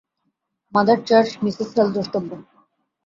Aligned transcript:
Mother 0.73 0.99
church 1.07 1.29
Mrs 1.43 1.69
Hale 1.75 1.87
দ্রষ্টব্য। 1.93 2.31